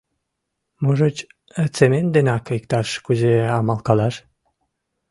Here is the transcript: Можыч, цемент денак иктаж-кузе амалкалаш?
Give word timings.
Можыч, 0.81 1.17
цемент 1.75 2.07
денак 2.15 2.45
иктаж-кузе 2.57 3.33
амалкалаш? 3.57 4.15